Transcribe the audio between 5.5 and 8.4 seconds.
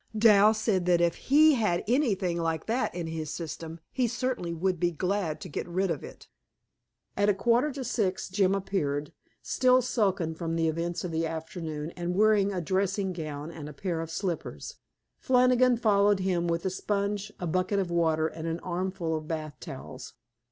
rid of it. At a quarter to six